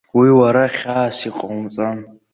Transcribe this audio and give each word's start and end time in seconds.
Уи 0.17 0.29
уара 0.39 0.65
хьаас 0.75 1.17
иҟоумҵан. 1.29 1.97